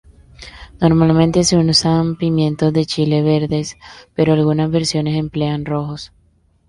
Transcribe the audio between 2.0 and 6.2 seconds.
pimientos de chile verdes, pero algunas versiones emplean rojos.